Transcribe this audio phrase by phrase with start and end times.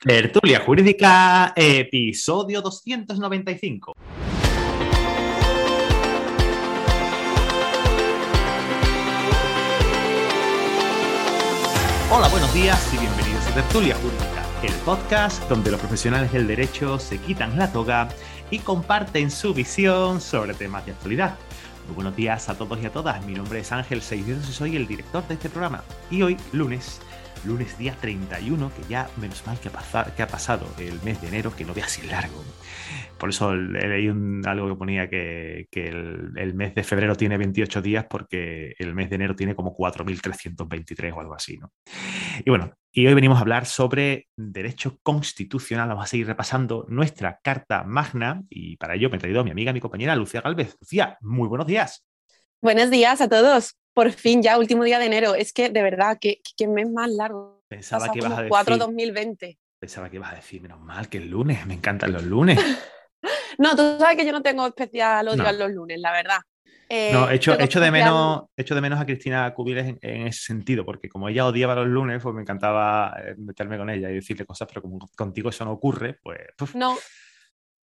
[0.00, 3.94] Tertulia Jurídica, episodio 295.
[12.10, 16.98] Hola, buenos días y bienvenidos a Tertulia Jurídica, el podcast donde los profesionales del derecho
[16.98, 18.08] se quitan la toga
[18.50, 21.36] y comparten su visión sobre temas de actualidad.
[21.86, 23.24] Muy buenos días a todos y a todas.
[23.26, 25.82] Mi nombre es Ángel Seisdedos y soy el director de este programa.
[26.10, 27.00] Y hoy, lunes,
[27.46, 31.64] lunes día 31, que ya menos mal que ha, pasado el mes de enero, que
[31.64, 32.42] no vea así largo.
[33.18, 34.08] Por eso leí
[34.44, 39.16] algo que ponía que, el, mes de febrero tiene 28 días porque el mes de
[39.16, 41.58] enero tiene como 4.323 o algo así.
[41.58, 41.72] ¿no?
[42.44, 45.88] Y bueno, y hoy venimos a hablar sobre derecho constitucional.
[45.88, 49.50] Vamos a seguir repasando nuestra carta magna y para ello me he traído a mi
[49.50, 50.76] amiga, mi compañera Lucía Galvez.
[50.80, 52.06] Lucía, muy buenos días.
[52.60, 55.34] Buenos días a todos por fin, ya último día de enero.
[55.34, 57.62] Es que de verdad, que, que mes más largo.
[57.68, 58.48] Pensaba que ibas a decir.
[58.48, 59.58] 4 2020.
[59.78, 62.58] Pensaba que ibas a decir, menos mal que el lunes, me encantan los lunes.
[63.58, 66.38] no, tú sabes que yo no tengo especial odio a los lunes, la verdad.
[67.12, 71.08] no, he hecho, de menos, hecho de menos a Cristina Cubiles en, ese sentido, porque
[71.08, 74.66] como ella odiaba los lunes, pues me encantaba eh, meterme con ella y decirle cosas,
[74.68, 76.40] pero como contigo eso no ocurre, pues.
[76.74, 76.96] No,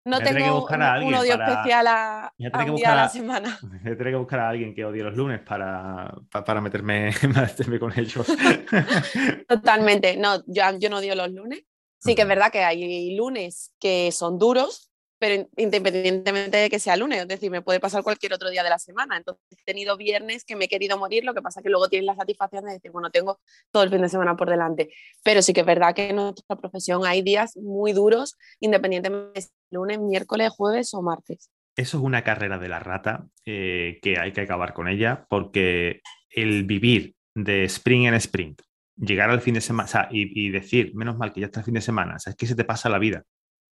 [0.04, 3.58] no tengo un, odio especial a, un día a la semana.
[3.82, 7.12] Voy a que buscar a alguien que odie los lunes para, para, meterme,
[7.78, 8.26] con ellos.
[9.48, 10.16] Totalmente.
[10.16, 11.64] No, yo, yo no odio los lunes.
[11.98, 16.96] Sí que es verdad que hay lunes que son duros, pero independientemente de que sea
[16.96, 19.18] lunes, es decir, me puede pasar cualquier otro día de la semana.
[19.18, 21.90] Entonces, he tenido viernes que me he querido morir, lo que pasa es que luego
[21.90, 23.38] tienes la satisfacción de decir, bueno, tengo
[23.70, 24.88] todo el fin de semana por delante.
[25.22, 29.98] Pero sí que es verdad que en nuestra profesión hay días muy duros, independientemente lunes,
[29.98, 31.50] miércoles, jueves o martes.
[31.76, 36.02] Eso es una carrera de la rata eh, que hay que acabar con ella, porque
[36.28, 38.60] el vivir de spring en sprint,
[38.96, 41.74] llegar al fin de semana y, y, decir, menos mal que ya está el fin
[41.74, 43.24] de semana, o es que se te pasa la vida.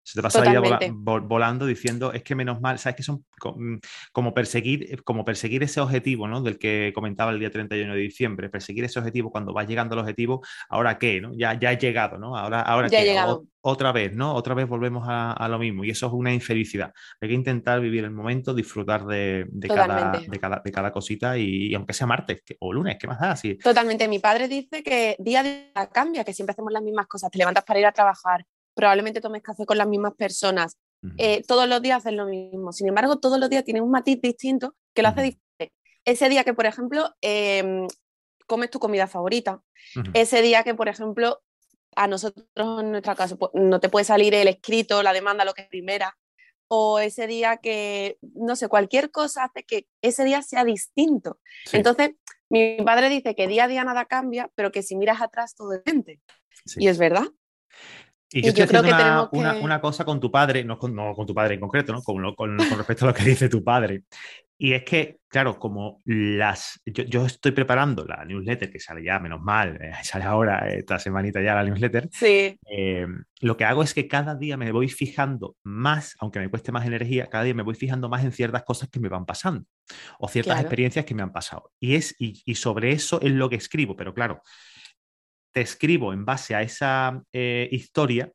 [0.06, 3.78] Se te pasa la vida volando diciendo, es que menos mal, sabes que son mm,
[4.12, 6.43] como perseguir, como perseguir ese objetivo, ¿no?
[6.43, 9.99] Del que comentaba el día 31 de diciembre, perseguir ese objetivo cuando vas llegando al
[9.99, 11.21] objetivo, ¿ahora qué?
[11.21, 11.33] ¿no?
[11.34, 12.37] Ya, ya he llegado, ¿no?
[12.37, 13.47] Ahora, ahora ya llegado.
[13.62, 14.33] otra vez, ¿no?
[14.33, 16.93] Otra vez volvemos a, lo mismo y eso es una infelicidad.
[17.21, 20.23] Hay que intentar vivir el momento, disfrutar de, cada,
[20.62, 23.34] de, cada, cosita y, aunque sea martes o lunes, ¿qué más da?
[23.34, 23.59] Sí.
[23.59, 24.06] Totalmente.
[24.06, 27.28] Mi padre dice que día a día cambia, que siempre hacemos las mismas cosas.
[27.28, 30.76] Te levantas para ir a trabajar, probablemente tomes café con las mismas personas,
[31.19, 32.72] eh, todos los días haces lo mismo.
[32.72, 35.72] Sin embargo, todos los días tienen un matiz distinto que lo hace diferente.
[36.04, 37.87] Ese día que, por ejemplo, em,
[38.47, 39.62] comes tu comida favorita,
[40.14, 41.42] ese día que, por ejemplo,
[41.97, 42.47] a nosotros
[42.81, 45.69] en nuestra casa pues, no te puede salir el escrito, la demanda, lo que es
[45.69, 46.16] primera,
[46.69, 51.38] o ese día que, no sé, cualquier cosa hace que ese día sea distinto.
[51.72, 52.10] Entonces,
[52.48, 55.72] mi padre dice que día a día nada cambia, pero que si miras atrás todo
[55.72, 55.82] es
[56.76, 57.26] Y es verdad.
[58.36, 61.54] Y yo, estoy haciendo una, cosa con tu padre, no con, no con tu padre
[61.54, 62.02] en concreto, ¿no?
[62.02, 64.02] Con, con, respecto a lo que dice tu padre.
[64.58, 66.82] Y es que, claro, como las.
[66.84, 71.41] Yo, estoy preparando la newsletter, que sale ya, menos mal, eh, sale ahora, esta semanita
[71.41, 72.10] ya la newsletter.
[72.12, 72.58] Sí.
[72.70, 73.06] Eh,
[73.41, 76.86] lo que hago es que cada día me voy fijando más, aunque me cueste más
[76.86, 79.64] energía, cada día me voy fijando más en ciertas cosas que me van pasando
[80.19, 81.72] o ciertas experiencias que me han pasado.
[81.80, 84.42] Y, es, y, y sobre eso es lo que escribo, pero claro,
[85.56, 88.31] te escribo en base a esa eh, historia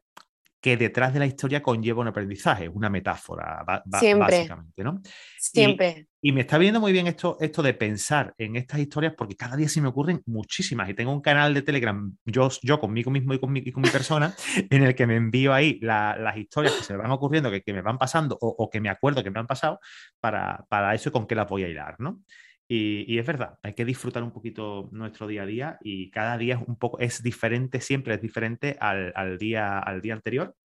[0.60, 5.00] que detrás de la historia conlleva un aprendizaje, una metáfora, básicamente, ¿no?
[5.38, 6.08] Siempre.
[6.20, 9.56] Y, me está viendo muy bien esto, esto de pensar en estas historias porque cada
[9.56, 13.36] día se me ocurren muchísimas y tengo un canal de Telegram, yo, yo conmigo mismo
[13.36, 14.34] y con mi, con mi persona,
[14.72, 17.84] en el que me envío ahí las historias que se me van ocurriendo, que, me
[17.84, 19.80] van pasando o, que me acuerdo que me han pasado
[20.20, 22.24] para, para eso con qué las voy a hilar, ¿no?
[22.74, 26.56] Y, es verdad, hay que disfrutar un poquito nuestro día a día y cada día
[26.56, 30.56] es un poco, es diferente, siempre es diferente al, día, al día anterior.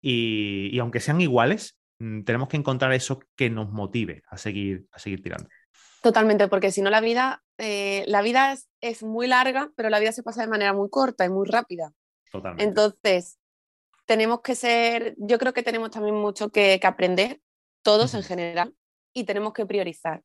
[0.00, 5.00] Y, aunque sean iguales, mm, tenemos que encontrar eso que nos motive a seguir, a
[5.00, 5.48] seguir tirando.
[6.04, 10.12] Totalmente, porque si no la vida, eh, la vida es, muy larga, pero la vida
[10.12, 11.92] se pasa de manera muy corta y muy rápida.
[12.30, 12.62] Totalmente.
[12.62, 13.40] Entonces,
[14.04, 17.40] tenemos que ser, yo creo que tenemos también mucho que, aprender,
[17.82, 18.72] todos en general,
[19.12, 20.22] y tenemos que priorizar.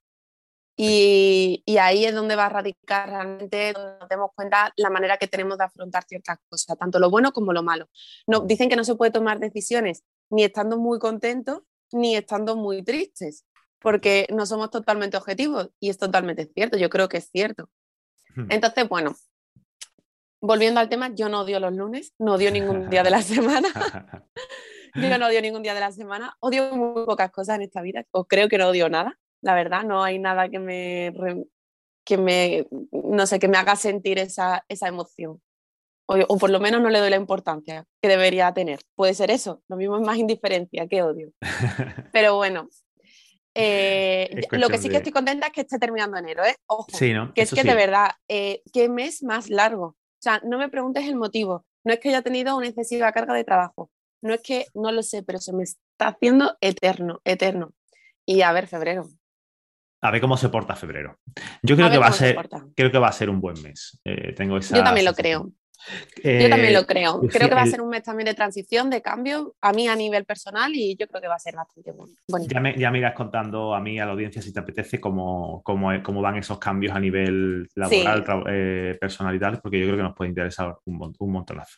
[0.83, 5.27] Y, ahí es donde va a radicar realmente, donde nos demos cuenta la manera que
[5.27, 7.87] tenemos de afrontar ciertas cosas, tanto lo bueno como lo malo.
[8.25, 11.61] No, dicen que no se puede tomar decisiones ni estando muy contentos
[11.91, 13.45] ni estando muy tristes,
[13.77, 17.69] porque no somos totalmente objetivos y es totalmente cierto, yo creo que es cierto.
[18.35, 18.47] Hmm.
[18.49, 19.15] Entonces, bueno,
[20.41, 23.67] volviendo al tema, yo no odio los lunes, no odio ningún día de la semana.
[24.95, 28.03] yo no odio ningún día de la semana, odio muy pocas cosas en esta vida,
[28.09, 31.13] o creo que no odio nada la verdad, no hay nada que me,
[32.05, 35.41] que me, no sé, que me haga sentir esa, esa emoción.
[36.27, 38.81] O, por lo menos no le doy la importancia que debería tener.
[38.95, 41.31] Puede ser eso, lo mismo es más indiferencia que odio.
[42.11, 42.67] Pero bueno,
[43.53, 46.55] eh, lo que sí que estoy contenta es que esté terminando enero, ¿eh?
[46.67, 46.87] Ojo,
[47.33, 49.85] que es que de verdad, eh, ¿qué mes más largo?
[49.85, 51.65] O sea, no me preguntes el motivo.
[51.83, 53.89] No es que haya tenido una excesiva carga de trabajo.
[54.21, 57.73] No es que, no lo sé, pero se me está haciendo eterno, eterno.
[58.25, 59.09] Y a ver, febrero.
[60.01, 61.19] A ver cómo se porta febrero.
[61.61, 62.35] Yo creo, que va, a ser,
[62.75, 63.99] creo que va a ser un buen mes.
[64.03, 65.51] Eh, tengo esa Yo también lo creo.
[66.23, 67.21] yo también lo creo.
[67.21, 69.95] Creo que va a ser un mes también de transición, de cambio, a mí a
[69.95, 72.13] nivel personal y yo creo que va a ser bastante bueno.
[72.47, 75.91] Ya me, ya irás contando a mí, a la audiencia, si te apetece, cómo, cómo,
[76.01, 80.03] cómo van esos cambios a nivel laboral, eh, personal y tal, porque yo creo que
[80.03, 81.77] nos puede interesar un, un montonazo.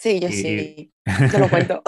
[0.00, 0.90] Sí, yo sí.
[1.30, 1.82] Te lo cuento.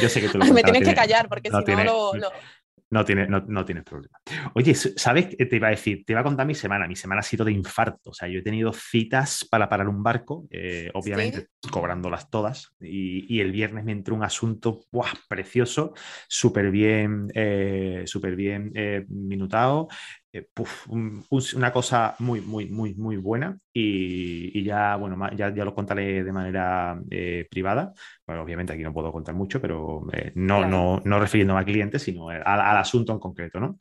[0.00, 2.12] yo sé que tú lo Me tienes que callar porque si no lo
[2.90, 4.18] no, tiene, no, tienes problema.
[4.54, 6.04] Oye, ¿sabes qué te iba a decir?
[6.04, 6.88] Te iba a contar mi semana.
[6.88, 8.10] Mi semana ha sido de infarto.
[8.10, 12.74] O sea, yo he tenido citas para parar un barco, eh, obviamente cobrándolas todas.
[12.80, 14.80] Y, el viernes me entró un asunto
[15.28, 15.94] precioso,
[16.28, 19.88] súper bien, eh, súper bien eh, minutado.
[20.32, 20.48] Eh,
[20.88, 26.32] una cosa muy, muy, muy, muy buena y, ya, bueno, ya, ya, lo contaré de
[26.32, 27.92] manera eh, privada.
[28.24, 32.02] Bueno, obviamente aquí no puedo contar mucho, pero eh, no, no, no refiriéndome a clientes,
[32.02, 33.76] sino al, asunto en concreto, ¿no?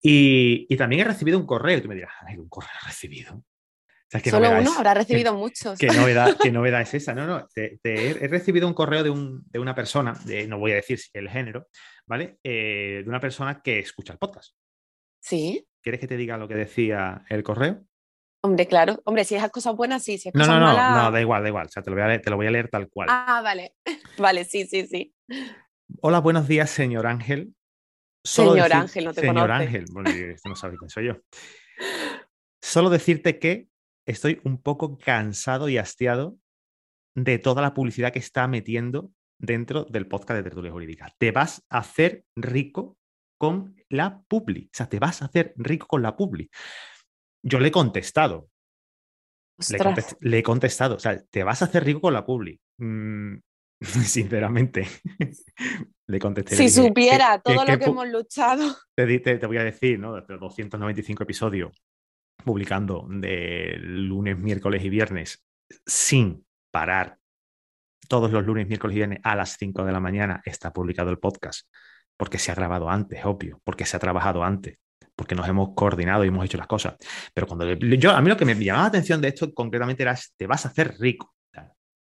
[0.00, 3.42] Y, también he recibido un correo, tú me dirás, un correo recibido.
[4.24, 5.78] Solo uno, habrá recibido muchos.
[5.78, 7.12] ¿qué novedad, ¿Qué novedad es esa?
[7.12, 10.98] No, no, he, recibido un correo de, un, de una persona, no voy a decir
[11.12, 11.66] el género,
[12.06, 12.38] ¿vale?
[12.42, 14.54] de una persona que escucha el podcast.
[15.20, 15.66] Sí.
[15.82, 17.84] ¿Quieres que te diga lo que decía el correo?
[18.42, 19.00] Hombre, claro.
[19.04, 20.18] Hombre, si es cosas buenas, sí.
[20.18, 21.66] Si es no, no, no, no, da igual, da igual.
[21.66, 23.08] O sea, te lo, voy a leer, te lo voy a leer tal cual.
[23.10, 23.74] Ah, vale.
[24.18, 25.14] Vale, sí, sí, sí.
[26.00, 27.54] Hola, buenos días, señor Ángel.
[28.24, 31.14] señor Ángel, no te Señor Ángel, bueno, este no sabe quién soy yo.
[32.62, 33.68] Solo decirte que
[34.06, 36.36] estoy un poco cansado y hastiado
[37.14, 41.14] de toda la publicidad que está metiendo dentro del podcast de Tertulia Jurídica.
[41.18, 42.97] Te vas a hacer rico
[43.38, 44.66] con la publi.
[44.66, 46.50] O sea, te vas a hacer rico con la publi.
[47.42, 48.50] Yo le he contestado.
[50.20, 50.96] Le, he contestado.
[50.96, 52.60] O sea, te vas a hacer rico con la publi.
[52.78, 53.36] Mm,
[53.80, 54.86] sinceramente,
[56.06, 56.56] le contesté.
[56.56, 58.76] Si supiera todo lo que hemos luchado.
[58.94, 60.14] Te, voy a decir, ¿no?
[60.14, 61.82] De 295 episodios
[62.44, 65.44] publicando de lunes, miércoles y viernes
[65.86, 67.18] sin parar.
[68.08, 71.18] Todos los lunes, miércoles y viernes a las 5 de la mañana está publicado el
[71.18, 71.68] podcast
[72.18, 74.76] porque se ha grabado antes, obvio, porque se ha trabajado antes,
[75.16, 76.96] porque nos hemos coordinado y hemos hecho las cosas.
[77.32, 80.18] Pero cuando yo, a mí lo que me llamaba la atención de esto concretamente era,
[80.36, 81.34] te vas a hacer rico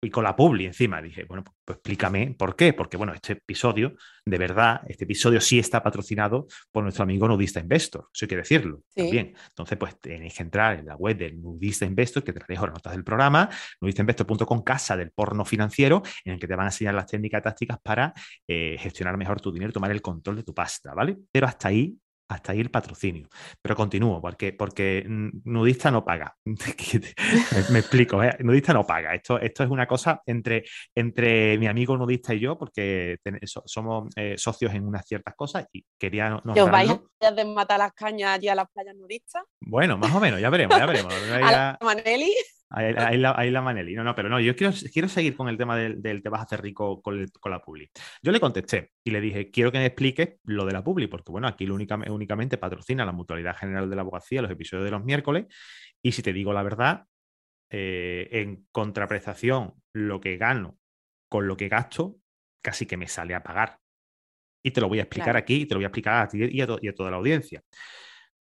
[0.02, 1.02] y con la publi encima.
[1.02, 2.74] Dije, bueno, pues, pues, explícame por qué.
[2.74, 3.96] Porque, bueno, este episodio,
[4.26, 8.08] de verdad, este episodio sí está patrocinado por nuestro amigo Nudista Investor.
[8.14, 9.34] Eso hay que decirlo también.
[9.50, 12.76] Entonces, pues tenéis que entrar en la web del Nudista Investor, que te dejo las
[12.76, 13.50] notas del programa,
[13.82, 17.80] nudistainvestor.com, casa del porno financiero, en el que te van a enseñar las técnicas tácticas
[17.82, 18.14] para
[18.48, 21.18] eh, gestionar mejor tu dinero, tomar el control de tu pasta, ¿vale?
[21.32, 23.28] Pero hasta ahí hasta ahí el patrocinio.
[23.62, 26.36] Pero continúo, porque, porque nudista no paga.
[26.46, 28.36] me, explico, ¿eh?
[28.40, 29.14] nudista no paga.
[29.14, 30.66] Esto, esto es una cosa entre,
[30.96, 33.18] entre mi amigo nudista y yo, porque
[33.66, 36.42] somos eh, socios en unas ciertas cosas y quería...
[36.54, 36.92] ¿Que os vais
[37.22, 39.44] a desmatar las cañas allí a las playas nudistas?
[39.62, 41.14] Bueno, más o menos, ya veremos, ya veremos.
[41.44, 42.34] ¿A Maneli?
[42.70, 43.96] Ahí, la, ahí, la, Maneli.
[43.96, 46.44] No, no, pero no, yo quiero, quiero seguir con el tema del, te vas a
[46.44, 47.90] hacer rico con, la publi.
[48.22, 51.32] Yo le contesté y le dije, quiero que me expliques lo de la publi, porque
[51.32, 55.04] bueno, aquí lo únicamente patrocina la Mutualidad General de la Abogacía los episodios de los
[55.06, 55.46] miércoles.
[56.02, 57.06] Y si te digo la verdad,
[57.70, 60.78] eh, en contraprestación, lo que gano
[61.30, 62.18] con lo que gasto,
[62.62, 63.80] casi que me sale a pagar.
[64.62, 66.40] Y te lo voy a explicar aquí y te lo voy a explicar a ti
[66.52, 67.64] y a toda la audiencia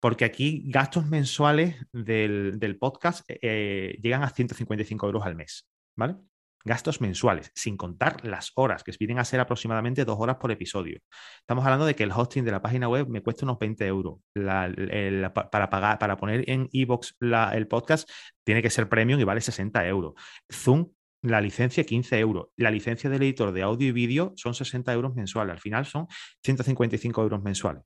[0.05, 6.17] porque aquí gastos mensuales del, podcast eh, llegan a 155 euros al mes, ¿vale?
[6.63, 10.99] Gastos mensuales, sin contar las horas, que vienen a ser aproximadamente dos horas por episodio.
[11.39, 14.19] Estamos hablando de que el hosting de la página web me cuesta unos 20 euros.
[14.35, 17.15] para, pagar, para poner en iBox
[17.53, 18.07] el podcast
[18.43, 20.13] tiene que ser premium y vale 60 euros.
[20.53, 20.91] Zoom
[21.23, 22.49] la licencia 15 euros.
[22.57, 25.53] La licencia del editor de audio y vídeo son 60 euros mensuales.
[25.53, 26.05] Al final son
[26.43, 27.81] 155 euros mensuales.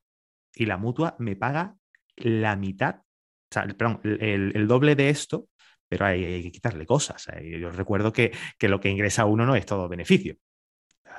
[0.54, 1.76] Y la mutua me paga
[2.16, 5.48] la mitad, o sea, perdón, el, doble de esto,
[5.88, 7.26] pero hay, que quitarle cosas.
[7.42, 10.36] Yo recuerdo que, que, lo que ingresa uno no es todo beneficio.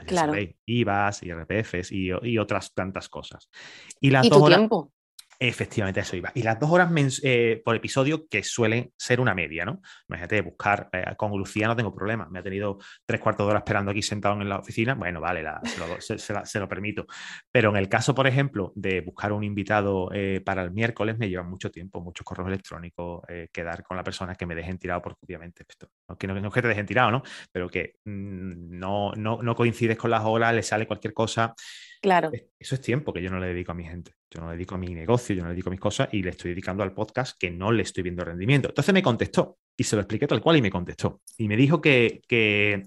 [0.08, 0.34] claro.
[0.66, 3.50] IVAs, IRPFs y, y, otras tantas cosas.
[4.00, 4.94] Y, las ¿Y tu tiempo?
[5.44, 6.32] Efectivamente, eso iba.
[6.36, 9.82] Y las dos horas eh, por episodio que suelen ser una media, ¿no?
[10.08, 12.28] Imagínate, buscar eh, con Lucía no tengo problema.
[12.30, 14.94] Me ha tenido tres cuartos de hora esperando aquí sentado en la oficina.
[14.94, 15.44] Bueno, vale,
[15.98, 17.08] se, lo, permito.
[17.52, 21.28] Pero en el caso, por ejemplo, de buscar un invitado eh, para el miércoles, me
[21.28, 25.26] lleva mucho tiempo, muchos correos electrónicos, quedar con la persona que me dejen tirado, porque
[25.26, 27.24] obviamente, esto, no, que no, que te dejen tirado, ¿no?
[27.52, 31.56] Pero que mm, no, no, no coincides con las horas, le sale cualquier cosa.
[32.02, 32.32] Claro.
[32.58, 34.14] Eso es tiempo que yo no le dedico a mi gente.
[34.30, 36.24] Yo no le dedico a mi negocio, yo no le dedico a mis cosas y
[36.24, 38.70] le estoy dedicando al podcast que no le estoy viendo rendimiento.
[38.70, 41.22] Entonces me contestó y se lo expliqué tal cual y me contestó.
[41.38, 42.84] Y me dijo que, que,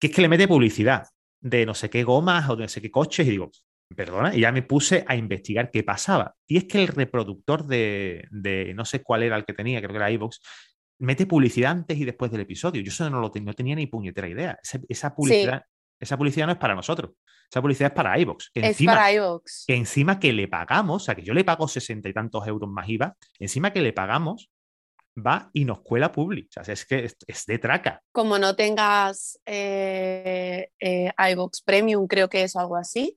[0.00, 1.06] es que le mete publicidad
[1.40, 3.50] de no sé qué gomas o de no sé qué coches y digo,
[3.96, 6.34] perdona, y ya me puse a investigar qué pasaba.
[6.46, 9.92] Y es que el reproductor de, de no sé cuál era el que tenía, creo
[9.92, 10.38] que era iVoox,
[11.02, 12.82] mete publicidad antes y después del episodio.
[12.82, 14.58] Yo eso no lo no tenía ni puñetera idea.
[14.88, 15.64] Esa, publicidad,
[16.02, 17.12] esa publicidad no es para nosotros.
[17.48, 18.50] Esa publicidad es para iVoox.
[18.54, 19.66] Es encima, para iVoox.
[19.66, 22.68] Que encima que le pagamos, o sea, que yo le pago sesenta y tantos euros
[22.68, 24.50] más IVA, encima que le pagamos,
[25.16, 26.50] va y nos cuela public.
[26.58, 28.02] O sea, es que es, de traca.
[28.10, 31.12] Como no tengas eh, eh,
[31.64, 33.16] Premium, creo que es algo así,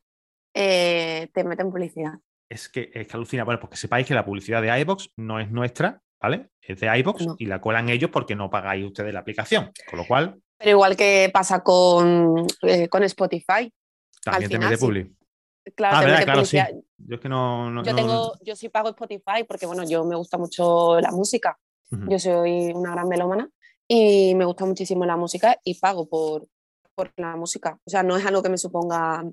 [0.53, 2.13] eh, te meten publicidad.
[2.47, 3.45] Es que, es que alucina.
[3.45, 6.49] Bueno, porque sepáis que la publicidad de iVoox no es nuestra, ¿vale?
[6.61, 9.71] Es de iVoox y la cuelan ellos porque no pagáis ustedes la aplicación.
[9.89, 10.39] Con lo cual.
[10.57, 12.47] Pero igual que pasa con,
[12.89, 13.71] con Spotify.
[14.23, 15.15] También te mete publi.
[15.75, 16.57] Claro, ah, claro, sí.
[16.97, 20.37] Yo es que no, yo tengo, yo sí pago Spotify porque bueno, yo me gusta
[20.37, 21.57] mucho la música.
[21.89, 23.49] Yo soy una gran melómana
[23.87, 26.47] y me gusta muchísimo la música y pago por,
[26.93, 27.79] por la música.
[27.85, 29.23] O sea, no es algo que me suponga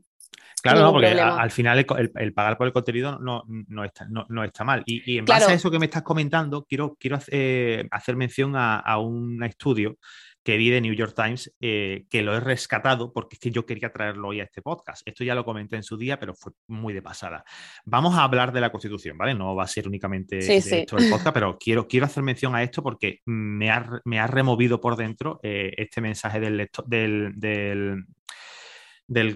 [0.63, 4.63] Claro, no, porque al final el, pagar por el contenido no, no, está, no, está,
[4.63, 4.85] mal.
[4.87, 8.79] Y, en base a eso que me estás comentando, quiero, quiero hacer, hacer mención a,
[8.79, 9.97] a, un estudio
[10.43, 13.65] que vi de New York Times, eh, que lo he rescatado porque es que yo
[13.65, 15.07] quería traerlo hoy a este podcast.
[15.07, 17.45] Esto ya lo comenté en su día, pero fue muy de pasada.
[17.85, 19.35] Vamos a hablar de la Constitución, ¿vale?
[19.35, 22.83] No va a ser únicamente esto el podcast, pero quiero, quiero hacer mención a esto
[22.83, 28.05] porque me ha, me ha removido por dentro eh, este mensaje del, del, del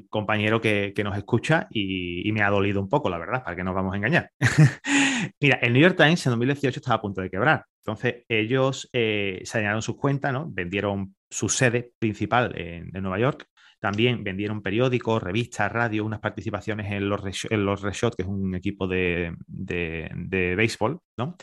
[0.09, 3.75] compañero que, nos escucha y, me ha dolido un poco, la verdad, para que nos
[3.75, 4.31] vamos a engañar.
[5.41, 7.65] Mira, el New York Times en 2018 estaba a punto de quebrar.
[7.85, 10.47] Entonces, ellos eh, se sus cuentas, ¿no?
[10.51, 13.47] vendieron su sede principal en, Nueva York.
[13.79, 18.55] También vendieron periódicos, revistas, radio, unas participaciones en los, en los Reshot, que es un
[18.55, 21.37] equipo de, de, béisbol, ¿no?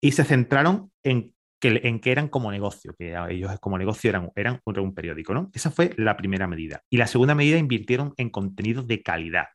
[0.00, 1.31] Y se centraron en
[1.62, 5.48] que, en que eran como negocio, que ellos como negocio eran, eran un periódico, ¿no?
[5.54, 6.82] Esa fue la primera medida.
[6.90, 9.46] Y la segunda medida invirtieron en contenidos de calidad.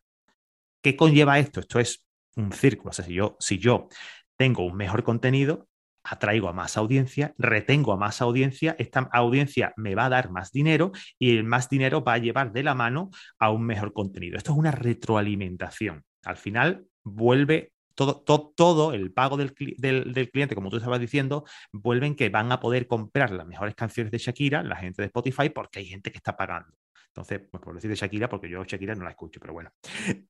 [0.81, 1.59] ¿Qué conlleva esto?
[1.59, 2.05] Esto es
[2.37, 2.91] un círculo.
[2.91, 3.89] O sea, si yo, si yo
[4.37, 5.67] tengo un mejor contenido,
[6.01, 10.53] atraigo a más audiencia, retengo a más audiencia, esta audiencia me va a dar más
[10.53, 14.37] dinero y el más dinero va a llevar de la mano a un mejor contenido.
[14.37, 16.05] Esto es una retroalimentación.
[16.23, 21.45] Al final vuelve todo, todo, todo el pago del, del, cliente, como tú estabas diciendo,
[21.71, 25.49] vuelven que van a poder comprar las mejores canciones de Shakira, la gente de Spotify,
[25.49, 26.71] porque hay gente que está pagando.
[27.07, 29.71] Entonces, pues por decir de Shakira, porque yo Shakira no la escucho, pero bueno.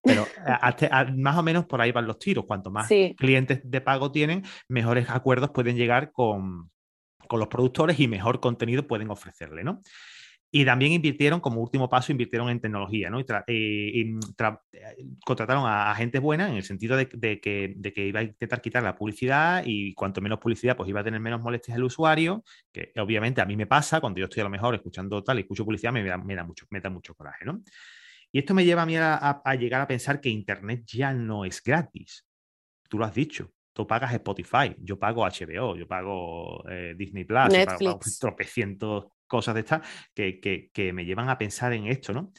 [0.02, 0.26] Pero
[1.18, 2.46] más o menos por ahí van los tiros.
[2.46, 6.72] Cuanto más clientes de pago tienen, mejores acuerdos pueden llegar con,
[7.28, 9.82] con los productores y mejor contenido pueden ofrecerle, ¿no?
[10.50, 13.20] Y también invirtieron, como último paso, invirtieron en tecnología, ¿no?
[13.20, 14.20] Y, eh,
[15.26, 18.82] contrataron a, gente buena en el sentido de, que, de, que, iba a intentar quitar
[18.82, 22.94] la publicidad y cuanto menos publicidad, pues iba a tener menos molestias el usuario, que
[22.98, 25.66] obviamente a mí me pasa, cuando yo estoy a lo mejor escuchando tal y escucho
[25.66, 27.62] publicidad, me, da, me da mucho, me da mucho coraje, ¿no?
[28.32, 31.62] Y esto me lleva a mí a, llegar a pensar que Internet ya no es
[31.62, 32.26] gratis.
[32.90, 37.50] Tú lo has dicho tú pagas Spotify, yo pago HBO, yo pago eh, Disney Plus,
[37.50, 37.80] Netflix.
[37.80, 42.32] yo pago tropecientos cosas de estas que, me llevan a pensar en esto, ¿no?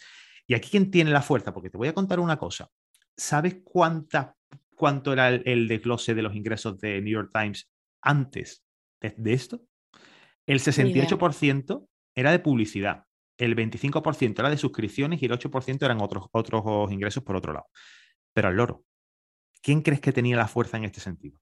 [0.47, 2.71] Y aquí quién tiene la fuerza, porque te voy a contar una cosa.
[3.17, 4.35] ¿Sabes cuánta,
[4.75, 7.71] cuánto era el, desglose de los ingresos de New York Times
[8.03, 8.65] antes
[9.01, 9.61] de, esto?
[10.47, 13.05] El 68% era de publicidad,
[13.37, 17.67] el 25% era de suscripciones y el 8% eran otros, otros ingresos por otro lado.
[18.33, 18.85] Pero al loro,
[19.61, 21.39] ¿quién crees que tenía la fuerza en este sentido?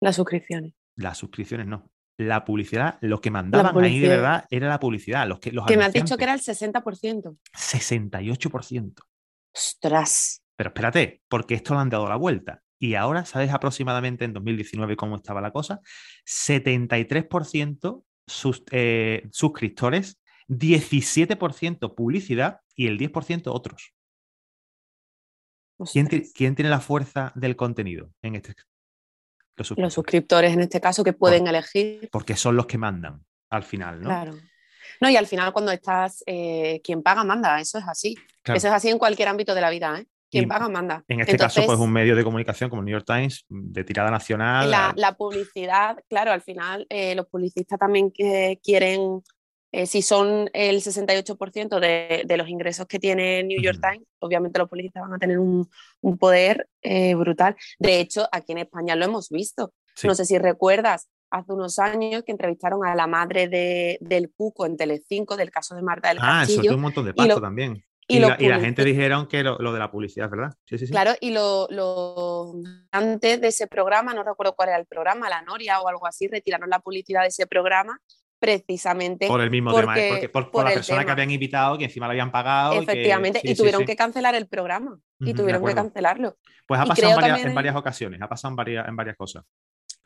[0.00, 0.72] Las suscripciones.
[0.96, 5.26] Las suscripciones no la publicidad, lo que mandaban ahí de verdad era la publicidad.
[5.26, 7.36] Los que, los que me has dicho que era el 60%.
[7.52, 8.94] 68%.
[9.54, 10.42] Ostras.
[10.56, 12.62] Pero espérate, porque esto lo han dado la vuelta.
[12.78, 15.80] Y ahora, ¿sabes aproximadamente en 2019 cómo estaba la cosa?
[16.26, 23.94] 73% sus, eh, suscriptores, 17% publicidad y el 10% otros.
[25.92, 28.54] ¿Quién, ¿Quién, tiene la fuerza del contenido en este,
[29.56, 30.52] Los suscriptores.
[30.52, 32.08] en este caso que pueden elegir.
[32.10, 34.08] Porque son los que mandan al final, ¿no?
[34.08, 34.34] Claro.
[35.00, 38.16] No, y al final cuando estás, eh, quien paga manda, eso es así.
[38.44, 40.06] Eso es así en cualquier ámbito de la vida, ¿eh?
[40.30, 41.04] Quien paga manda.
[41.06, 44.10] En este caso, pues un medio de comunicación como el New York Times, de tirada
[44.10, 44.68] nacional.
[44.96, 49.22] La, publicidad, claro, al final eh, los publicistas también que quieren,
[49.82, 54.58] eh, si son el 68% de, de, los ingresos que tiene New York Times, obviamente
[54.58, 55.68] los publicistas van a tener un,
[56.00, 56.68] un poder
[57.16, 57.56] brutal.
[57.78, 59.72] De hecho, aquí en España lo hemos visto.
[60.02, 64.66] No sé si recuerdas, hace unos años que entrevistaron a la madre de, del Cuco
[64.66, 66.60] en Telecinco, del caso de Marta del ah, Castillo.
[66.60, 67.84] Ah, eso un montón de pasto también.
[68.06, 70.52] Y, la, gente dijeron que lo, de la publicidad, ¿verdad?
[70.66, 70.92] Sí, sí, sí.
[70.92, 72.52] Claro, y lo,
[72.90, 76.28] antes de ese programa, no recuerdo cuál era el programa, La Noria o algo así,
[76.28, 77.98] retiraron la publicidad de ese programa
[78.44, 82.10] precisamente por el mismo tema, porque, por, la persona que habían invitado, que encima lo
[82.10, 82.74] habían pagado.
[82.74, 86.36] Efectivamente, y, tuvieron que cancelar el programa, y tuvieron que cancelarlo.
[86.66, 89.44] Pues ha pasado en varias, ocasiones, ha pasado en varias, en varias cosas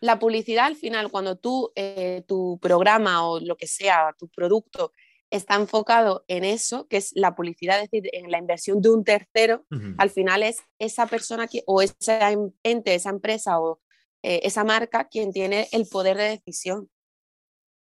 [0.00, 4.92] la publicidad al final, cuando tú, eh, tu programa o lo que sea, tu producto
[5.30, 9.04] está enfocado en eso, que es la publicidad, es decir, en la inversión de un
[9.04, 9.66] tercero,
[9.98, 12.18] al final es esa persona que, o ese
[12.62, 13.80] ente, esa empresa o
[14.22, 16.88] eh, esa marca quien tiene el poder de decisión.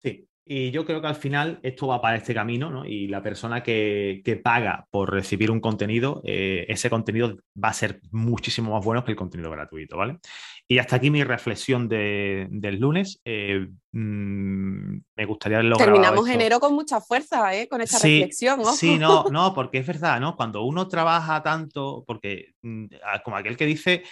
[0.01, 2.85] Sí, y yo creo que al final esto va para este camino, ¿no?
[2.85, 7.99] Y la persona que, paga por recibir un contenido, eh, ese contenido va a ser
[8.11, 10.19] muchísimo más bueno que el contenido gratuito, ¿vale?
[10.67, 13.21] Y hasta aquí mi reflexión del lunes.
[13.25, 15.87] Eh, mm, me gustaría lograr.
[15.87, 17.67] Terminamos enero con mucha fuerza, ¿eh?
[17.67, 18.71] Con esta reflexión, ¿no?
[18.71, 20.35] Sí, no, no, porque es verdad, ¿no?
[20.35, 22.85] Cuando uno trabaja tanto, porque mm,
[23.23, 24.03] como aquel que dice,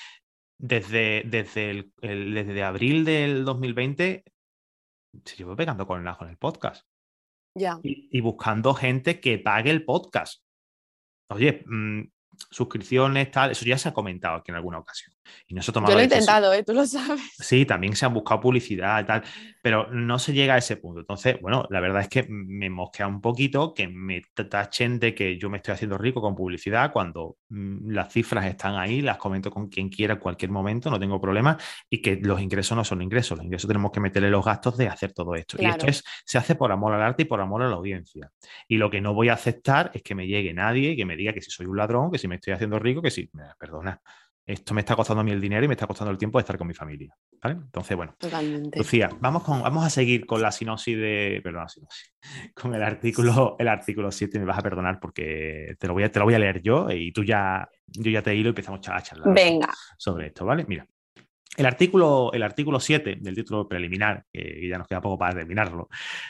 [0.58, 1.70] desde, desde,
[2.02, 4.24] el, desde abril del 2020
[5.26, 6.86] se llevó pegando con el ajo en el podcast.
[7.56, 7.80] Ya.
[7.84, 10.44] Y, buscando gente que pague el podcast.
[11.30, 12.02] Oye, mm,
[12.50, 15.16] suscripciones, tal, eso ya se ha comentado aquí en alguna ocasión.
[15.48, 16.64] Y Yo lo he intentado, ¿eh?
[16.64, 17.22] tú lo sabes.
[17.38, 19.24] Sí, también se han buscado publicidad y tal,
[19.62, 21.02] pero no se llega a ese punto.
[21.02, 25.38] Entonces, bueno, la verdad es que me mosquea un poquito que me tachen de que
[25.38, 29.52] yo me estoy haciendo rico con publicidad cuando mm, las cifras están ahí, las comento
[29.52, 31.58] con quien quiera en cualquier momento, no tengo problema,
[31.90, 34.88] y que los ingresos no son ingresos, los ingresos tenemos que meterle los gastos de
[34.88, 35.58] hacer todo esto.
[35.60, 38.32] Y esto es, se hace por amor al arte y por amor a la audiencia.
[38.68, 41.16] Y lo que no voy a aceptar es que me llegue nadie y que me
[41.16, 44.02] diga que si soy un ladrón, que si me estoy haciendo rico, que si, perdona,
[44.46, 46.42] esto me está costando a mí el dinero y me está costando el tiempo de
[46.42, 47.16] estar con mi familia.
[47.42, 47.56] ¿vale?
[47.56, 48.16] Entonces, bueno.
[48.76, 51.42] Lucía, vamos, con, vamos a seguir con la sinopsis de.
[51.44, 52.14] Perdón, la sinopsis.
[52.54, 56.12] Con el artículo, el artículo 7, me vas a perdonar porque te lo voy a,
[56.12, 58.80] te lo voy a leer yo y tú ya, yo ya te hilo y empezamos
[58.88, 59.70] a charlar Venga.
[59.98, 60.64] sobre esto, ¿vale?
[60.66, 60.88] Mira.
[61.56, 65.88] El artículo, el artículo 7 del título preliminar, que ya nos queda poco para terminarlo,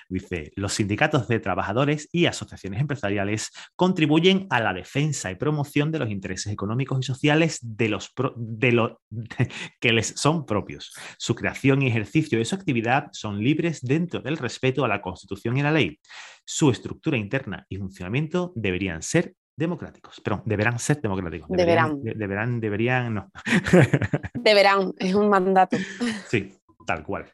[0.10, 6.00] dice, los sindicatos de trabajadores y asociaciones empresariales contribuyen a la defensa y promoción de
[6.00, 8.96] los intereses económicos y sociales de los de
[9.80, 10.94] que les son propios.
[11.18, 15.56] Su creación y ejercicio de su actividad son libres dentro del respeto a la Constitución
[15.58, 16.00] y la ley.
[16.46, 21.48] Su estructura interna y funcionamiento deberían ser democráticos, pero deberán ser democráticos.
[21.50, 22.02] Deberán.
[22.02, 23.32] Deberán, deberían, no.
[24.34, 25.78] deberán, es un mandato.
[26.28, 26.54] Sí,
[26.86, 27.32] tal cual.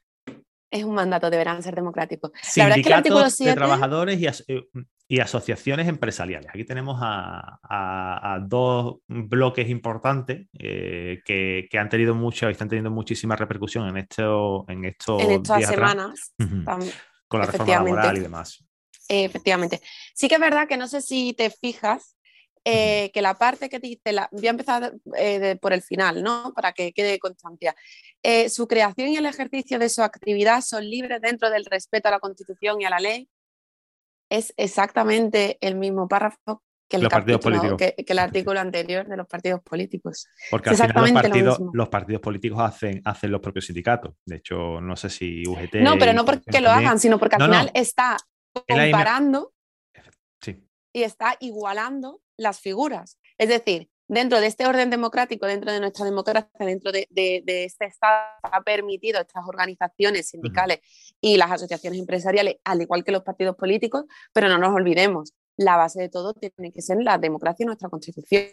[0.72, 2.32] Es un mandato, deberán ser democráticos.
[2.42, 4.64] Sindicatos de trabajadores eh,
[5.08, 6.50] y, asociaciones empresariales.
[6.50, 13.88] Aquí tenemos a, dos bloques importantes eh, que, han tenido mucha, están teniendo muchísima repercusión
[13.88, 16.36] en, esto, en, estos, en estas semanas.
[17.28, 18.69] Con la reforma laboral y demás.
[19.10, 19.82] Efectivamente.
[20.14, 22.16] Sí que es verdad que no sé si te fijas
[22.66, 26.54] eh, que la parte que dice, la, voy a empezar eh, por el final, ¿no?
[26.54, 27.76] Para que quede constancia.
[28.22, 32.12] Eh, su creación y el ejercicio de su actividad son libres dentro del respeto a
[32.12, 33.30] la Constitución y a la ley.
[34.30, 37.08] Es exactamente el mismo párrafo que el,
[37.78, 40.28] que, el artículo anterior de los partidos políticos.
[40.52, 44.16] Porque al final los partidos, los partidos políticos hacen, hacen los propios sindicatos.
[44.26, 45.76] De hecho, no sé si UGT.
[45.76, 48.18] No, pero no porque lo hagan, sino porque al final está
[48.54, 49.54] comparando
[50.94, 53.20] y está igualando las figuras.
[53.38, 57.08] Es decir, dentro de este orden democrático, dentro de nuestra democracia, dentro de,
[57.46, 60.80] este Estado, ha permitido estas organizaciones sindicales
[61.22, 65.78] y las asociaciones empresariales, al igual que los partidos políticos, pero no nos olvidemos, la
[65.78, 68.44] base de todo tiene que ser la democracia y nuestra constitución.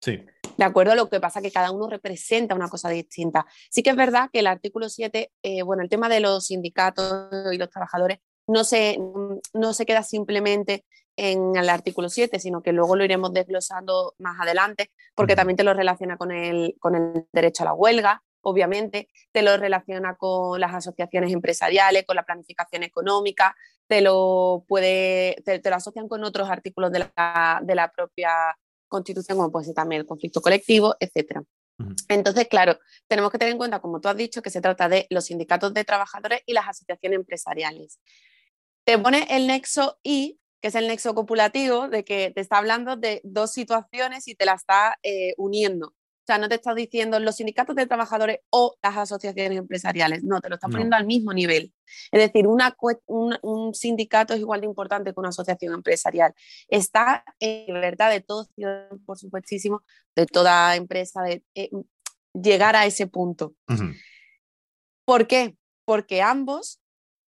[0.00, 0.24] Sí.
[0.56, 3.46] De acuerdo, lo que pasa es que cada uno representa una cosa distinta.
[3.70, 7.28] Sí que es verdad que el artículo 7, eh, bueno, el tema de los sindicatos
[7.52, 8.98] y los trabajadores no se,
[9.54, 10.84] no se queda simplemente
[11.16, 15.64] en el artículo 7, sino que luego lo iremos desglosando más adelante, porque también te
[15.64, 20.60] lo relaciona con el, con el derecho a la huelga, obviamente, te lo relaciona con
[20.60, 23.56] las asociaciones empresariales, con la planificación económica,
[23.88, 28.56] te lo, puede, te, lo asocian con otros artículos de la, de la propia
[28.86, 31.42] Constitución, como puede ser también el conflicto colectivo, etc.
[32.08, 35.06] Entonces, claro, tenemos que tener en cuenta, como tú has dicho, que se trata de
[35.10, 38.00] los sindicatos de trabajadores y las asociaciones empresariales.
[38.88, 42.96] Te pone el nexo I, que es el nexo copulativo, de que te está hablando
[42.96, 45.88] de dos situaciones y te la está eh, uniendo.
[45.88, 50.40] O sea, no te está diciendo los sindicatos de trabajadores o las asociaciones empresariales, no,
[50.40, 51.74] te lo está poniendo al mismo nivel.
[52.10, 56.32] Es decir, un, sindicato es igual de importante que una asociación empresarial.
[56.66, 58.48] Está en libertad de todos,
[59.04, 59.82] por supuestísimo,
[60.16, 61.68] de toda empresa, de eh,
[62.32, 63.54] llegar a ese punto.
[65.04, 65.58] ¿Por qué?
[65.84, 66.80] Porque ambos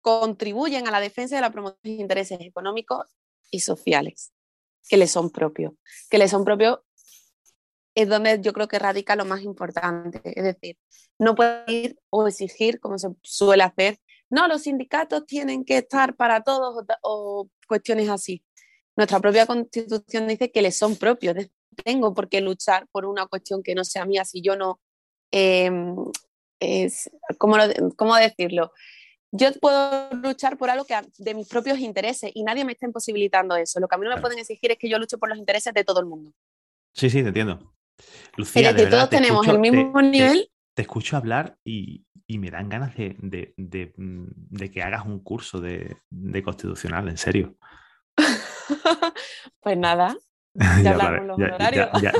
[0.07, 3.05] contribuyen a la defensa de la promoción de intereses económicos
[3.51, 4.31] y sociales
[4.87, 5.73] que les son propios,
[6.09, 6.79] que les son propios
[7.93, 10.21] es donde yo creo que radica lo más importante.
[10.23, 10.77] Es decir,
[11.19, 16.15] no puede ir o exigir, como se suele hacer, no, los sindicatos tienen que estar
[16.15, 18.41] para todos o, cuestiones así.
[18.95, 21.35] Nuestra propia constitución dice que les son propios.
[21.83, 24.79] Tengo por qué luchar por una cuestión que no sea mía si yo no...
[25.31, 25.97] Em,
[26.61, 27.57] es, ¿cómo,
[27.97, 28.71] ¿Cómo decirlo?
[29.31, 33.55] Yo puedo luchar por algo que de mis propios intereses y nadie me está imposibilitando
[33.55, 33.79] eso.
[33.79, 35.73] Lo que a mí no me pueden exigir es que yo luche por los intereses
[35.73, 36.31] de todo el mundo.
[36.93, 37.75] Sí, sí, te entiendo.
[38.35, 40.49] Lucía, de todos tenemos el mismo nivel.
[40.73, 43.53] Te, escucho hablar y, me dan ganas de,
[44.73, 45.97] que hagas un curso de,
[46.43, 47.57] constitucional, en serio.
[49.61, 50.15] pues nada,
[50.83, 51.37] ya, hablaremos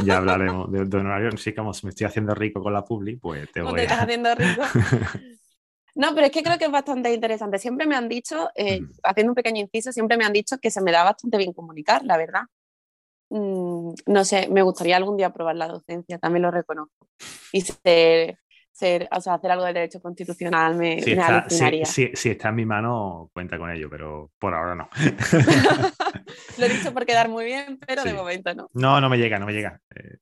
[0.04, 1.38] ya, hablaremos de, honorario.
[1.38, 4.36] Sí, como me estoy haciendo rico con la publi, pues te voy te estás haciendo
[4.36, 4.62] rico?
[5.98, 7.58] No, pero es que creo que es bastante interesante.
[7.58, 8.92] Siempre me han dicho, eh, mm.
[9.04, 12.06] haciendo un pequeño inciso, siempre me han dicho que se me da bastante bien comunicar,
[12.06, 12.44] la verdad.
[13.30, 17.10] Mm, no sé, me gustaría algún día probar la docencia, también lo reconozco.
[17.52, 18.38] Y ser,
[18.72, 21.50] ser o sea, hacer algo de derecho constitucional me, si me está,
[21.86, 24.90] si, si, está en mi mano, cuenta con ello, pero por ahora no.
[26.60, 28.70] lo he dicho por quedar muy bien, pero de momento no.
[28.74, 29.82] No, no me llega, no me llega.
[29.96, 30.18] Eh,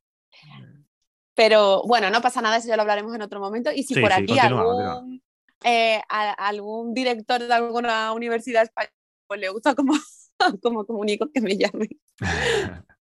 [1.35, 3.69] pero bueno, no pasa nada, eso ya lo hablaremos en otro momento.
[3.75, 5.21] Y si por aquí algún,
[5.65, 8.93] eh, algún director de alguna universidad española
[9.27, 9.93] pues le gusta como,
[10.61, 11.89] como comunico que me llame.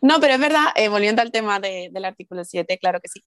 [0.00, 3.24] No, pero es verdad, eh, volviendo al tema del artículo 7, claro que sí,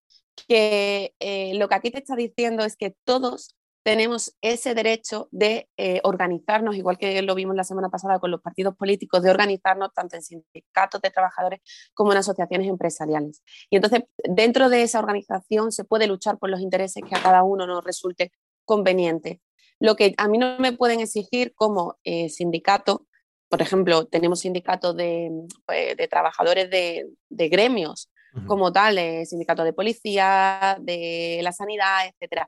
[0.48, 5.70] que eh, lo que aquí te está diciendo es que todos tenemos ese derecho de
[5.78, 9.94] eh, organizarnos, igual que lo vimos la semana pasada con los partidos políticos, de organizarnos
[9.94, 11.60] tanto en sindicatos de trabajadores
[11.94, 13.44] como en asociaciones empresariales.
[13.70, 17.44] Y entonces, dentro de esa organización se puede luchar por los intereses que a cada
[17.44, 18.32] uno nos resulte
[18.66, 19.42] conveniente.
[19.80, 21.98] Lo que a mí no me pueden exigir como
[22.30, 23.08] sindicato
[23.54, 25.30] por ejemplo, tenemos sindicatos de,
[25.68, 28.10] pues, trabajadores de, gremios,
[28.48, 32.48] como tal, el sindicato de policía, de la sanidad, etc.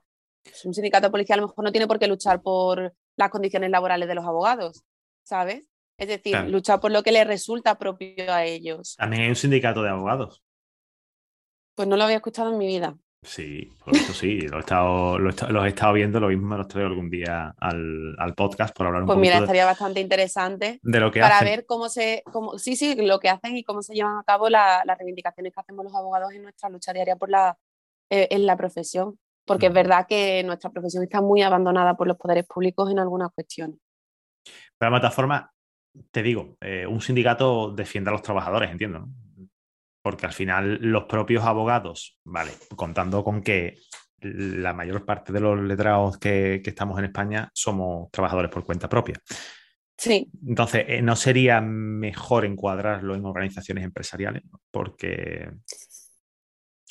[0.63, 3.69] Un sindicato de policía a lo mejor no tiene por qué luchar por las condiciones
[3.69, 4.83] laborales de los abogados,
[5.23, 5.69] ¿sabes?
[5.99, 8.95] Es decir, luchar por lo que les resulta propio a ellos.
[8.95, 10.43] También hay un sindicato de abogados.
[11.75, 12.97] Pues no lo había escuchado en mi vida.
[13.25, 15.29] Sí, por eso sí, lo he estado, lo
[15.65, 19.07] he estado, viendo, lo mismo me los traigo algún día al, podcast por hablar un
[19.07, 19.19] poco.
[19.19, 22.95] Pues mira, estaría bastante interesante de lo que para ver cómo se, cómo, sí, sí,
[22.95, 26.31] lo que hacen y cómo se llevan a cabo las reivindicaciones que hacemos los abogados
[26.33, 27.57] en nuestra lucha diaria por la,
[28.11, 32.17] eh, en la profesión, porque es verdad que nuestra profesión está muy abandonada por los
[32.17, 33.79] poderes públicos en algunas cuestiones.
[34.77, 35.45] Pero de todas formas,
[36.11, 39.24] te digo, eh, un sindicato defiende a los trabajadores, entiendo, ¿no?
[40.05, 43.79] Porque al final los propios abogados, vale, contando con que
[44.21, 49.19] la mayor parte de los letrados que, estamos en España somos trabajadores por cuenta propia.
[49.97, 50.29] Sí.
[50.47, 54.43] Entonces, eh, ¿no sería mejor encuadrarlo en organizaciones empresariales?
[54.69, 55.49] Porque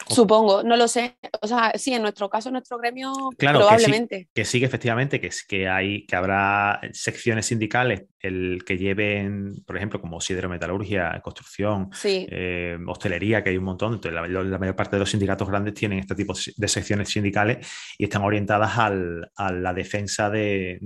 [0.09, 1.17] Supongo, no lo sé.
[1.41, 4.29] O sea, sí, en nuestro caso, en nuestro gremio, probablemente.
[4.35, 9.63] Que sí, que, efectivamente, que, es, que, hay, que habrá secciones sindicales el que lleven,
[9.67, 13.95] por ejemplo, como siderometalurgia, construcción, eh, hostelería, que hay un montón.
[13.95, 18.05] Entonces, la, mayor parte de los sindicatos grandes tienen este tipo de secciones sindicales y
[18.05, 20.81] están orientadas a la defensa de,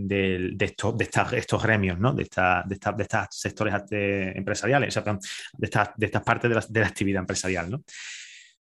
[0.60, 2.12] estos, de estos gremios, ¿no?
[2.12, 6.54] de, esta, de, de estas sectores empresariales, o sea, de, estas, de estas partes de
[6.56, 7.70] la, de la actividad empresarial.
[7.70, 7.82] ¿no?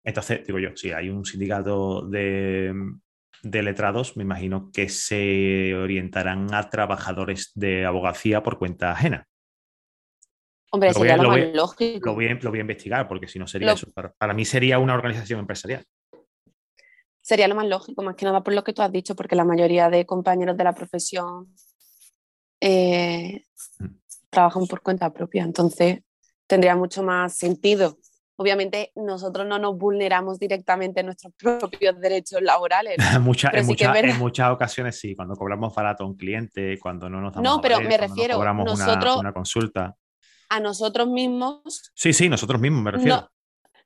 [0.04, 2.74] Entonces, digo yo, si hay un sindicato de,
[3.42, 9.26] letrados, me imagino que se orientarán a trabajadores de abogacía por cuenta ajena.
[10.72, 12.06] Hombre, sería lo, más lógico.
[12.06, 13.92] Lo voy, a investigar, porque si no sería eso.
[13.92, 15.84] Para, mí sería una organización empresarial.
[17.20, 19.44] Sería lo más lógico, más que nada por lo que tú has dicho, porque la
[19.44, 21.54] mayoría de compañeros de la profesión
[22.60, 23.44] eh,
[23.78, 23.86] mm.
[24.30, 25.44] trabajan por cuenta propia.
[25.44, 26.00] Entonces,
[26.48, 27.98] tendría mucho más sentido
[28.36, 32.96] obviamente nosotros no nos vulneramos directamente nuestros propios derechos laborales.
[33.14, 33.22] en,
[34.18, 37.80] muchas ocasiones sí, cuando cobramos barato a un cliente, cuando no nos damos No, pero
[37.80, 39.96] me refiero, nosotros, una, consulta.
[40.48, 41.92] A nosotros mismos.
[41.94, 43.28] Sí, sí, nosotros mismos me refiero.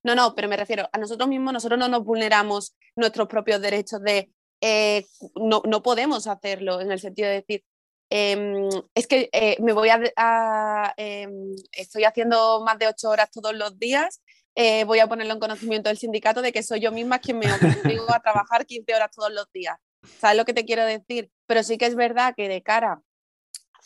[0.03, 4.01] No, no, pero me refiero a nosotros mismos, nosotros no nos vulneramos nuestros propios derechos
[4.03, 4.31] de,
[4.61, 5.05] eh,
[5.35, 7.65] no, no, podemos hacerlo en el sentido de decir,
[8.09, 13.53] em, es que eh, me voy a, em, estoy haciendo más de ocho horas todos
[13.55, 14.23] los días,
[14.59, 17.47] eh, voy a ponerlo en conocimiento del sindicato de que soy yo misma quien me
[17.53, 19.77] obligo a trabajar 15 horas todos los días.
[20.19, 21.31] ¿Sabes lo que te quiero decir?
[21.47, 23.03] Pero sí que es verdad que de cara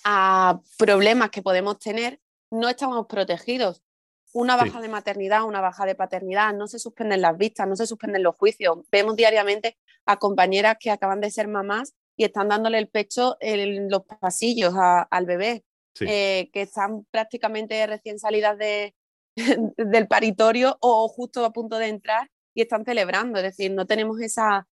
[0.05, 2.21] a problemas que podemos tener,
[2.53, 3.83] no estamos protegidos.
[4.33, 7.87] Una baja de maternidad, una baja de paternidad, no se suspenden las vistas, no se
[7.87, 8.79] suspenden los juicios.
[8.93, 13.91] Vemos diariamente a compañeras que acaban de ser mamás y están dándole el pecho en
[13.91, 15.65] los pasillos al bebé,
[15.99, 18.95] eh, que están prácticamente recién salidas de,
[19.76, 23.38] del paritorio o justo a punto de entrar y están celebrando.
[23.38, 24.66] Es decir, no tenemos esa,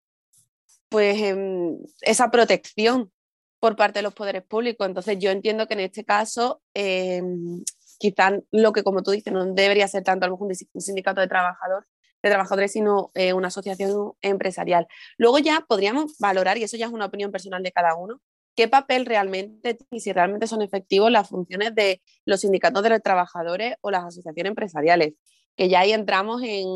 [0.89, 3.13] pues, em, esa protección
[3.61, 4.87] por parte de los poderes públicos.
[4.87, 7.63] Entonces yo entiendo que en este caso em,
[7.99, 11.87] quizás lo que, como tú dices, no debería ser tanto a sindicato de, trabajador,
[12.23, 14.87] de trabajadores, sino eh, una asociación empresarial.
[15.19, 18.21] Luego ya podríamos valorar, y eso ya es una opinión personal de cada uno,
[18.59, 23.01] qué papel realmente y si realmente son efectivos las funciones de los sindicatos de los
[23.01, 25.15] trabajadores o las asociaciones empresariales,
[25.55, 26.67] que ya ahí entramos en,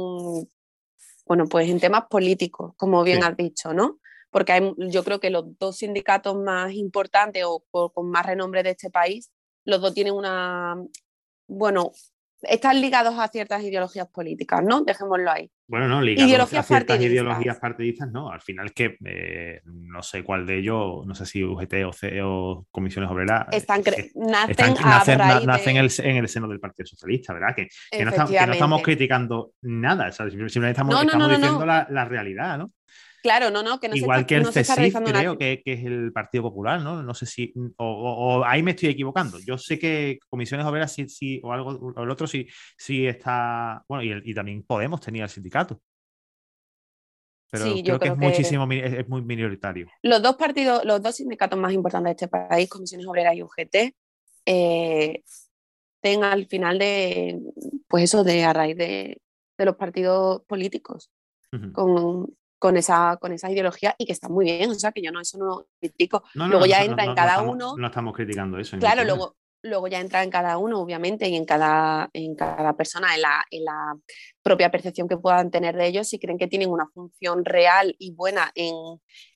[1.27, 3.99] bueno, pues en temas políticos, como bien has dicho, ¿no?
[4.31, 8.89] Porque yo creo que los dos sindicatos más importantes o con más renombre de este
[8.89, 9.33] país,
[9.65, 10.77] los dos tienen una,
[11.49, 11.91] bueno,
[12.43, 14.83] están ligados a ciertas ideologías políticas, ¿no?
[14.83, 15.51] Dejémoslo ahí.
[15.67, 18.31] Bueno, no, ligados a ciertas ideologías partidistas, no.
[18.31, 22.21] Al final que eh, no sé cuál de ellos, no sé si UGT o, C,
[22.23, 24.75] o Comisiones Obreras, están eh, nacen,
[25.47, 27.55] nacen, en, el, seno del Partido Socialista, ¿verdad?
[27.55, 27.69] Que,
[28.05, 28.11] no,
[28.53, 32.73] estamos, criticando nada, simplemente estamos, diciendo la, la realidad, ¿no?
[33.23, 36.81] Claro, no, no, que no Igual que el CSIC, creo que, es el Partido Popular,
[36.81, 37.03] ¿no?
[37.03, 37.55] No sé si.
[37.77, 39.39] O, ahí me estoy equivocando.
[39.39, 43.85] Yo sé que Comisiones Obreras sí, sí o algo, o el otro sí, sí está.
[43.89, 45.81] Bueno, y, también Podemos tenía el sindicato.
[47.51, 49.87] Pero creo, que es muchísimo, es, muy minoritario.
[50.03, 53.95] Los dos partidos, los dos sindicatos más importantes de este país, Comisiones Obreras y UGT,
[54.47, 55.23] eh,
[56.01, 57.39] tengan al final de,
[57.87, 59.21] pues eso, de a raíz de,
[59.59, 61.13] los partidos políticos,
[61.73, 65.11] con con esa, con esa ideología y que está muy bien, o sea, que yo
[65.11, 66.23] no, eso no critico.
[66.35, 67.75] luego ya entra en cada uno.
[67.77, 68.79] No estamos criticando eso.
[68.79, 73.17] Claro, luego, luego ya entra en cada uno, obviamente, y en cada, en cada persona,
[73.17, 73.97] en la, en la
[74.45, 78.15] propia percepción que puedan tener de ellos, si creen que tienen una función real y
[78.15, 78.77] buena en,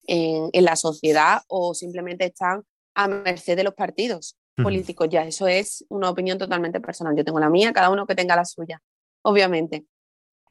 [0.06, 2.62] en, la sociedad o simplemente están
[2.94, 5.08] a merced de los partidos políticos.
[5.10, 7.16] Ya, eso es una opinión totalmente personal.
[7.16, 8.80] Yo tengo la mía, cada uno que tenga la suya,
[9.22, 9.84] obviamente.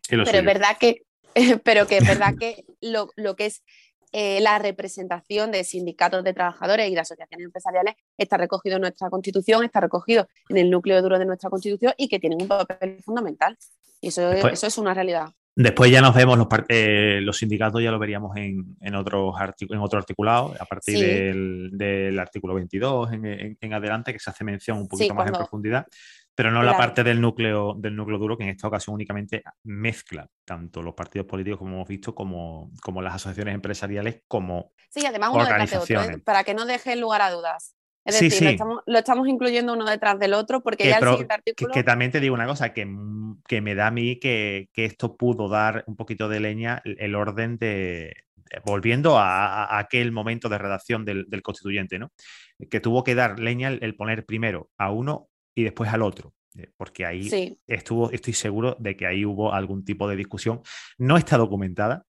[0.09, 1.03] Pero es verdad que
[1.63, 3.63] pero que es verdad que lo, que es
[4.11, 9.09] eh, la representación de sindicatos de trabajadores y de asociaciones empresariales está recogido en nuestra
[9.09, 13.01] constitución, está recogido en el núcleo duro de nuestra constitución y que tienen un papel
[13.03, 13.57] fundamental.
[14.01, 15.27] Y eso, eso es una realidad.
[15.57, 19.79] Después ya nos vemos, los, eh, los sindicatos ya lo veríamos en, en, otros en
[19.79, 20.99] otro articulado, a partir
[21.71, 25.87] del, artículo 22 en, adelante, que se hace mención un poquito más en profundidad
[26.35, 30.27] pero no la parte del núcleo, del núcleo duro, que en esta ocasión únicamente mezcla
[30.43, 35.31] tanto los partidos políticos, como hemos visto, como, como las asociaciones empresariales, como sí, además
[35.33, 36.17] uno detrás de otro, ¿eh?
[36.19, 37.75] para que no deje lugar a dudas.
[38.03, 41.73] Es decir, Lo, estamos, incluyendo uno detrás del otro porque ya el siguiente artículo...
[41.73, 42.87] Que, también te digo una cosa, que,
[43.47, 47.15] que me da a mí que, que, esto pudo dar un poquito de leña el
[47.15, 48.13] orden de,
[48.63, 52.11] volviendo a, aquel momento de redacción del, del, constituyente, ¿no?
[52.69, 56.33] Que tuvo que dar leña el, poner primero a uno y después al otro.
[56.57, 60.61] Eh, porque ahí estuvo, estoy seguro de que ahí hubo algún tipo de discusión.
[60.97, 62.05] No está documentada,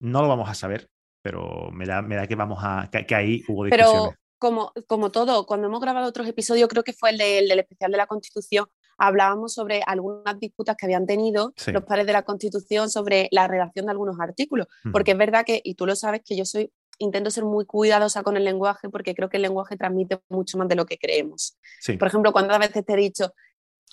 [0.00, 0.88] no lo vamos a saber,
[1.22, 3.92] pero me da, me da que vamos a que, ahí hubo discusiones.
[3.92, 7.90] Pero como, como todo, cuando hemos grabado otros episodios, creo que fue el, del especial
[7.90, 12.90] de la Constitución, hablábamos sobre algunas disputas que habían tenido los padres de la Constitución
[12.90, 14.66] sobre la redacción de algunos artículos.
[14.92, 18.22] Porque es verdad que, y tú lo sabes, que yo soy intento ser muy cuidadosa
[18.22, 21.58] con el lenguaje porque creo que el lenguaje transmite mucho más de lo que creemos.
[21.98, 23.32] Por ejemplo, cuando a veces te he dicho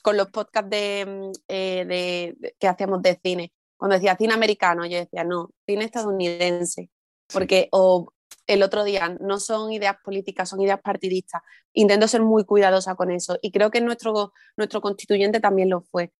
[0.02, 5.24] con los podcasts de, eh, que hacíamos de cine, cuando decía cine americano, yo decía,
[5.24, 6.90] no, cine estadounidense,
[7.32, 8.14] porque o
[8.48, 11.42] el otro día no son ideas políticas, son ideas partidistas.
[11.74, 16.12] Intento ser muy cuidadosa con eso y creo que nuestro, nuestro constituyente también lo fue.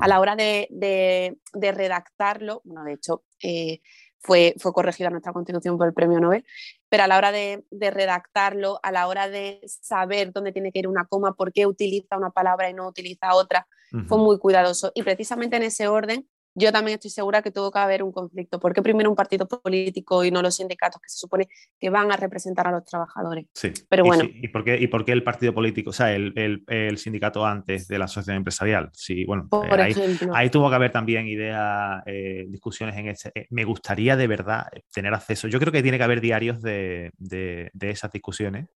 [0.00, 3.82] A la hora de, de, redactarlo, bueno, de hecho, eh,
[4.22, 6.44] fue, fue corregida nuestra constitución por el premio Nobel,
[6.88, 10.88] pero a la hora de, redactarlo, a la hora de saber dónde tiene que ir
[10.88, 13.66] una coma, por qué utiliza una palabra y no utiliza otra,
[14.08, 14.90] fue muy cuidadoso.
[14.94, 18.60] Y precisamente en ese orden yo también estoy segura que tuvo que haber un conflicto.
[18.60, 22.12] ¿Por qué primero un partido político y no los sindicatos que se supone que van
[22.12, 23.46] a representar a los trabajadores?
[23.54, 23.72] Sí.
[23.88, 24.24] Pero bueno.
[24.24, 26.32] ¿Y, por, qué, ¿Y por qué el partido político, o sea, el,
[26.66, 28.90] el, sindicato antes de la asociación empresarial?
[28.92, 29.94] Sí, bueno, por eh, ahí,
[30.34, 33.32] ahí, tuvo que haber también ideas, eh, discusiones en ese.
[33.34, 35.48] Eh, me gustaría de verdad tener acceso.
[35.48, 38.68] Yo creo que tiene que haber diarios de, de, de esas discusiones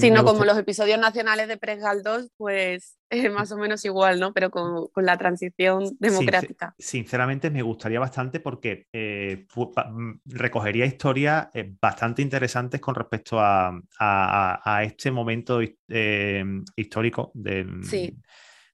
[0.00, 4.18] si no, como los episodios nacionales de Presgal 2, pues es más o menos igual,
[4.20, 4.32] ¿no?
[4.32, 6.74] Pero con, con la transición democrática.
[6.78, 13.78] sinceramente me gustaría bastante porque eh, mm, recogería historias eh, bastante interesantes con respecto a,
[13.98, 16.44] a, este momento eh,
[16.76, 17.64] histórico de,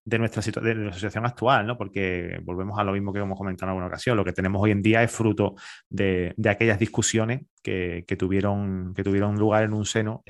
[0.05, 1.77] de, nuestra de nuestra situación actual, ¿no?
[1.77, 4.17] Porque volvemos a lo mismo que hemos comentado en alguna ocasión.
[4.17, 5.55] Lo que tenemos hoy en día es fruto
[5.89, 10.23] de, de aquellas discusiones que, que, tuvieron, que tuvieron lugar en un seno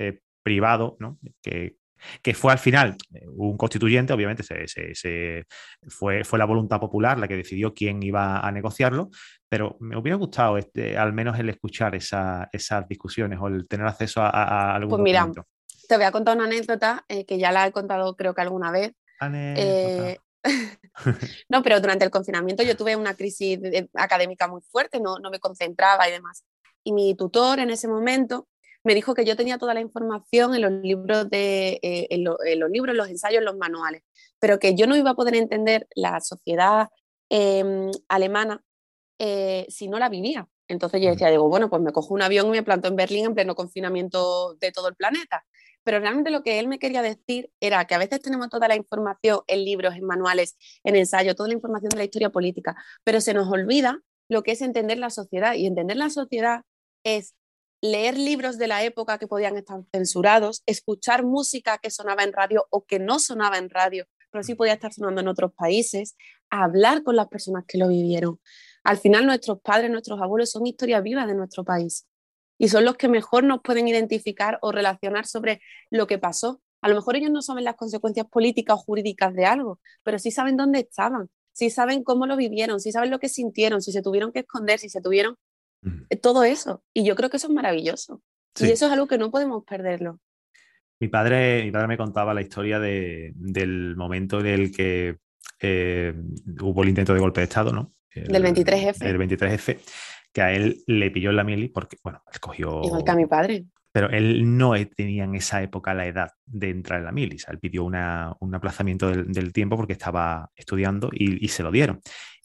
[0.43, 1.19] privado, ¿no?
[1.41, 1.77] que,
[2.21, 5.45] que fue al final eh, un constituyente, obviamente se, se,
[5.87, 9.09] fue, fue la voluntad popular la que decidió quién iba a negociarlo,
[9.49, 13.85] pero me hubiera gustado este, al menos el escuchar esa, esas discusiones o el tener
[13.85, 15.29] acceso a, a algún Pues mira,
[15.87, 18.71] te voy a contar una anécdota eh, que ya la he contado creo que alguna
[18.71, 18.93] vez.
[19.23, 20.17] Eh,
[21.49, 23.59] no, pero durante el confinamiento yo tuve una crisis
[23.93, 26.45] académica muy fuerte, no, no me concentraba y demás.
[26.83, 28.47] Y mi tutor en ese momento
[28.83, 32.69] me dijo que yo tenía toda la información en los libros, de, eh, en, los
[32.69, 34.03] libros, los ensayos, los manuales,
[34.39, 36.87] pero que yo no iba a poder entender la sociedad
[37.29, 38.63] em, alemana
[39.19, 40.47] eh, si no la vivía.
[40.67, 43.25] Entonces yo decía, digo, bueno, pues me cojo un avión y me planto en Berlín
[43.25, 45.45] en pleno confinamiento de todo el planeta.
[45.83, 48.75] Pero realmente lo que él me quería decir era que a veces tenemos toda la
[48.75, 53.19] información en libros, en manuales, en ensayos, toda la información de la historia política, pero
[53.19, 55.55] se nos olvida lo que es entender la sociedad.
[55.55, 56.61] Y entender la sociedad
[57.03, 57.35] es
[57.81, 62.65] leer libros de la época que podían estar censurados, escuchar música que sonaba en radio
[62.69, 66.15] o que no sonaba en radio, pero sí podía estar sonando en otros países,
[66.49, 68.39] hablar con las personas que lo vivieron.
[68.83, 72.07] Al final nuestros padres, nuestros abuelos son historias vivas de nuestro país
[72.57, 76.61] y son los que mejor nos pueden identificar o relacionar sobre lo que pasó.
[76.81, 80.31] A lo mejor ellos no saben las consecuencias políticas o jurídicas de algo, pero sí
[80.31, 84.01] saben dónde estaban, sí saben cómo lo vivieron, sí saben lo que sintieron, si se
[84.01, 85.35] tuvieron que esconder, si se tuvieron
[86.21, 86.83] todo eso.
[86.93, 88.21] Y yo creo que eso es maravilloso.
[88.59, 90.19] Y eso es algo que no podemos perderlo.
[90.99, 95.17] Mi padre, mi padre me contaba la historia de, del momento en el que
[95.59, 96.13] eh,
[96.61, 97.93] hubo el intento de golpe de Estado, ¿no?
[98.13, 99.05] del 23F.
[99.05, 99.79] El 23F,
[100.33, 102.81] que a él le pilló en la mili porque, bueno, escogió...
[102.83, 103.65] Igual que a mi padre.
[103.91, 107.37] Pero él no e, tenía en esa época la edad de entrar en la mili.
[107.47, 111.99] él pidió un aplazamiento del, tiempo porque estaba estudiando y, y, se lo dieron.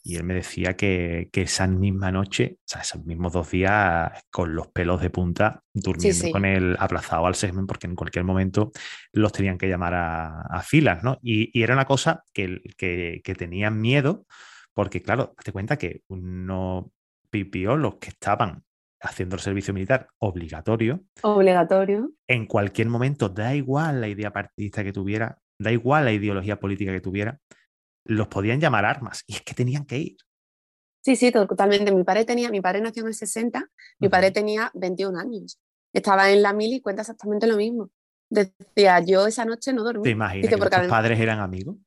[0.07, 4.55] Y él me decía que, esa misma noche, o sea, esos mismos dos días, con
[4.55, 8.71] los pelos de punta, durmiendo con él aplazado al segmento, porque en cualquier momento
[9.11, 11.17] los tenían que llamar a, filas, ¿no?
[11.21, 14.25] Y, era una cosa que, que, tenían miedo,
[14.73, 16.89] porque claro, te cuenta que uno
[17.29, 18.63] pipió los que estaban
[19.01, 21.03] haciendo el servicio militar obligatorio.
[21.21, 22.13] Obligatorio.
[22.29, 26.93] En cualquier momento, da igual la idea partidista que tuviera, da igual la ideología política
[26.93, 27.41] que tuviera,
[28.07, 30.17] los podían llamar armas y es que tenían que ir.
[31.03, 31.91] Sí, sí, totalmente.
[31.93, 35.59] Mi padre tenía, mi padre nació en el 60, mi padre tenía 21 años.
[35.93, 37.89] Estaba en la mil y cuenta exactamente lo mismo.
[38.29, 40.03] Decía, yo esa noche no dormí.
[40.03, 41.77] ¿Te imaginas que tus padres eran amigos?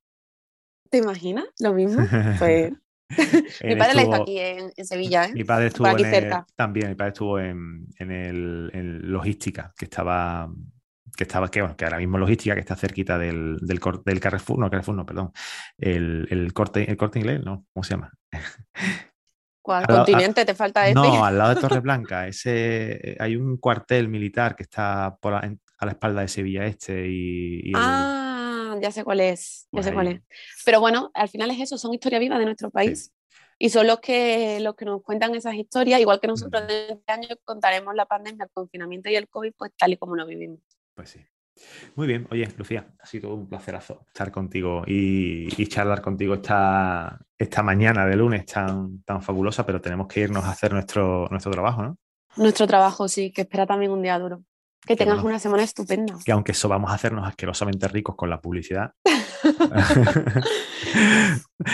[0.89, 1.45] ¿Te imaginas?
[1.59, 2.03] Lo mismo.
[2.39, 2.73] Pues...
[3.63, 5.33] mi padre la hizo aquí en, Sevilla, ¿eh?
[5.33, 6.47] Mi padre estuvo aquí cerca.
[6.55, 10.49] también, mi padre estuvo en, el, en logística, que estaba
[11.21, 14.57] que estaba, que, bueno, que ahora mismo logística, que está cerquita del, del, del Carrefour,
[14.57, 15.31] no, Carrefour, no, perdón,
[15.77, 17.63] el, el, corte, el corte inglés, ¿no?
[17.71, 18.11] ¿Cómo se llama?
[19.61, 20.95] ¿Cuál continente te falta ese?
[20.95, 25.41] No, al lado de Torreblanca, ese, hay un cuartel militar que está por a,
[25.81, 27.71] la espalda de Sevilla Este y...
[27.75, 30.21] ah, ya sé cuál es, ya sé cuál es.
[30.65, 33.13] Pero bueno, al final es eso, son historias vivas de nuestro país.
[33.59, 37.11] Y son los que, los que nos cuentan esas historias, igual que nosotros en este
[37.11, 40.61] año contaremos la pandemia, el confinamiento y el COVID, pues tal y como lo vivimos.
[40.95, 41.25] Pues sí.
[41.95, 47.61] Muy bien, oye, Lucía, ha sido un placerazo estar contigo y, charlar contigo esta, esta
[47.63, 51.83] mañana de lunes tan, tan fabulosa, pero tenemos que irnos a hacer nuestro, nuestro trabajo,
[51.83, 51.97] ¿no?
[52.37, 54.43] Nuestro trabajo, sí, que espera también un día duro.
[54.85, 56.15] Que tengas una semana estupenda.
[56.25, 58.93] Que aunque eso vamos a hacernos asquerosamente ricos con la publicidad.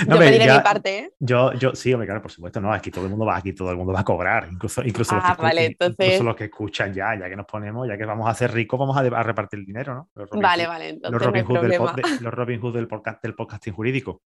[0.07, 1.11] no, yo pediré mi parte, ¿eh?
[1.19, 3.71] Yo, yo, sí, hombre, claro, por supuesto, no, aquí todo el mundo va, aquí todo
[3.71, 6.21] el mundo va a cobrar, incluso, incluso, los, que, vale, entonces...
[6.21, 8.97] los que escuchan ya, ya que nos ponemos, ya que vamos a hacer ricos, vamos
[8.97, 10.09] a, repartir el dinero, ¿no?
[10.41, 14.21] vale, vale, entonces los Robin, Hood del, los Robin Hood del, podcast, del podcasting jurídico.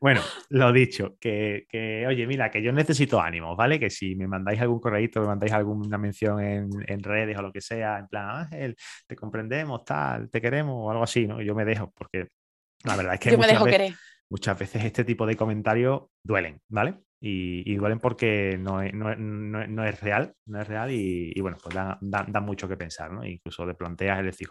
[0.00, 1.66] Bueno, lo dicho, que,
[2.06, 3.78] oye, mira, que yo necesito ánimos, ¿vale?
[3.78, 7.60] Que si me mandáis algún correíto, me mandáis alguna mención en, redes o lo que
[7.60, 11.40] sea, en plan, Ángel, te comprendemos, tal, te queremos o algo así, ¿no?
[11.42, 12.28] Yo me dejo, porque
[12.84, 13.30] la verdad es que.
[13.30, 13.94] Yo me dejo querer.
[14.30, 16.94] muchas veces este tipo de comentarios duelen, ¿vale?
[17.20, 22.76] Y, duelen porque no es, real, no es real y, bueno, pues da, mucho que
[22.76, 23.24] pensar, ¿no?
[23.24, 24.48] Incluso te planteas el decir,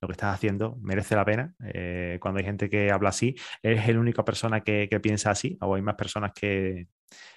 [0.00, 1.54] lo que estás haciendo merece la pena.
[1.72, 5.74] Eh, cuando hay gente que habla así, ¿eres la única persona que, piensa así o
[5.74, 6.88] hay más personas que,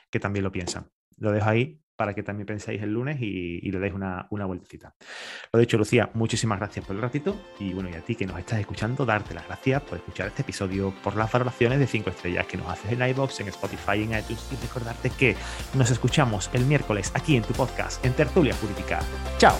[0.09, 0.87] que también lo piensan?
[1.17, 4.93] Lo dejo ahí para que también penséis el lunes y, le deis una, una vueltecita.
[5.51, 8.37] Lo dicho, Lucía, muchísimas gracias por el ratito y bueno, y a ti que nos
[8.39, 12.47] estás escuchando, darte las gracias por escuchar este episodio, por las valoraciones de 5 estrellas
[12.47, 15.35] que nos haces en iBox, en Spotify, en iTunes y recordarte que
[15.73, 18.99] nos escuchamos el miércoles aquí en tu podcast, en Tertulia Jurídica.
[19.37, 19.57] Chao.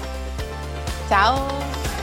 [1.10, 2.03] Chao.